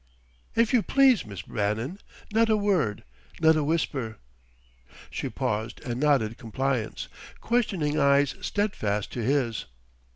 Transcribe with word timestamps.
"If 0.55 0.73
you 0.73 0.81
please, 0.81 1.27
Miss 1.27 1.43
Bannon 1.43 1.99
not 2.33 2.49
a 2.49 2.57
word, 2.57 3.03
not 3.39 3.55
a 3.55 3.63
whisper!" 3.63 4.17
She 5.11 5.29
paused 5.29 5.79
and 5.85 5.99
nodded 5.99 6.39
compliance, 6.39 7.07
questioning 7.39 7.99
eyes 7.99 8.33
steadfast 8.41 9.11
to 9.11 9.21
his. 9.23 9.67